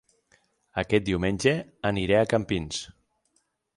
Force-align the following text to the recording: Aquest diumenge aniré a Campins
Aquest 0.83 1.05
diumenge 1.09 1.53
aniré 1.93 2.17
a 2.21 2.25
Campins 2.33 2.81